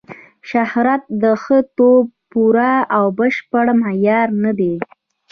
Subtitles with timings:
[0.49, 4.75] شهرت د ښه توب پوره او بشپړ معیار نه دی.